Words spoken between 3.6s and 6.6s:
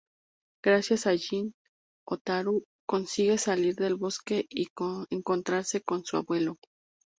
del bosque y encontrarse con su abuelo.